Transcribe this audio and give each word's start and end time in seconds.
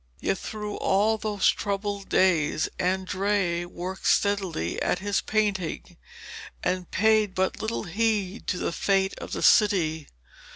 Yet 0.19 0.39
through 0.39 0.77
all 0.77 1.19
those 1.19 1.47
troubled 1.47 2.09
days 2.09 2.67
Andrea 2.79 3.69
worked 3.69 4.07
steadily 4.07 4.81
at 4.81 4.97
his 4.97 5.21
painting, 5.21 5.95
and 6.63 6.89
paid 6.89 7.35
but 7.35 7.61
little 7.61 7.83
heed 7.83 8.47
to 8.47 8.57
the 8.57 8.71
fate 8.71 9.13
of 9.19 9.31
the 9.31 9.43
city. 9.43 10.07